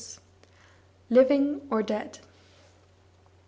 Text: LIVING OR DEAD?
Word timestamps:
LIVING 1.11 1.67
OR 1.69 1.83
DEAD? 1.83 2.17